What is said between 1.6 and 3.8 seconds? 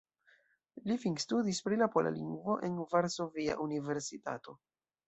pri la pola lingvo en Varsovia